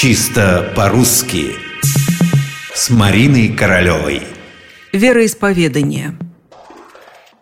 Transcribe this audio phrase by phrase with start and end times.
[0.00, 1.56] Чисто по-русски
[2.72, 4.22] С Мариной Королевой
[4.92, 6.16] Вероисповедание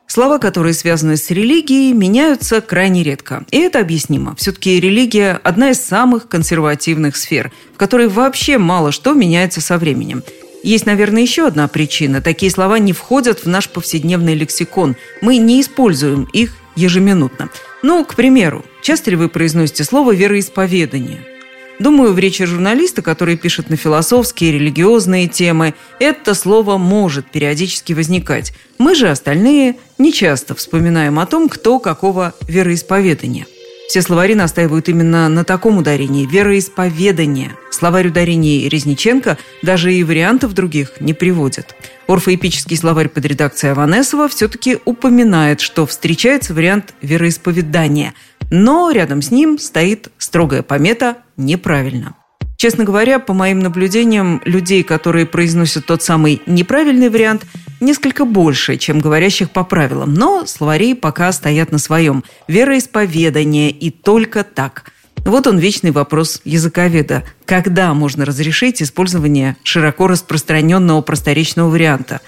[0.06, 3.44] Слова, которые связаны с религией, меняются крайне редко.
[3.50, 4.34] И это объяснимо.
[4.36, 10.22] Все-таки религия– одна из самых консервативных сфер, в которой вообще мало что меняется со временем.
[10.62, 12.22] Есть, наверное, еще одна причина.
[12.22, 14.96] Такие слова не входят в наш повседневный лексикон.
[15.20, 17.50] Мы не используем их ежеминутно.
[17.82, 21.35] Ну, к примеру, часто ли вы произносите слово «вероисповедание»?
[21.78, 28.54] Думаю, в речи журналиста, который пишет на философские, религиозные темы, это слово может периодически возникать.
[28.78, 33.46] Мы же, остальные, не часто вспоминаем о том, кто какого вероисповедания.
[33.88, 37.52] Все словари настаивают именно на таком ударении– вероисповедание.
[37.70, 41.76] Словарь ударений Резниченко даже и вариантов других не приводит.
[42.08, 48.14] Орфоэпический словарь под редакцией Аванесова все-таки упоминает, что встречается вариант вероисповедания,
[48.50, 52.14] но рядом с ним стоит строгая помета «неправильно».
[52.56, 57.44] Честно говоря, по моим наблюдениям, людей, которые произносят тот самый неправильный вариант,
[57.80, 60.14] несколько больше, чем говорящих по правилам.
[60.14, 62.24] Но словари пока стоят на своем.
[62.48, 64.90] Вероисповедание и только так.
[65.18, 67.24] Вот он вечный вопрос языковеда.
[67.44, 72.20] Когда можно разрешить использование широко распространенного просторечного варианта?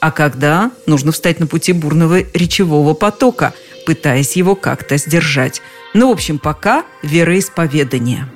[0.00, 5.62] А когда нужно встать на пути бурного речевого потока, пытаясь его как-то сдержать?
[5.94, 8.28] Ну, в общем, пока вероисповедание.